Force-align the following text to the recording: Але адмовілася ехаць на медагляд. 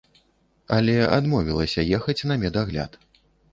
Але 0.77 0.95
адмовілася 1.17 1.87
ехаць 1.99 2.19
на 2.33 2.41
медагляд. 2.47 3.01